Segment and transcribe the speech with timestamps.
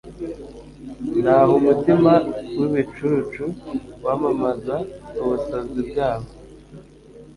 [1.23, 2.13] naho umutima
[2.57, 3.43] w’ibicucu
[4.03, 4.75] wamamaza
[5.21, 6.27] ubusazi bwawo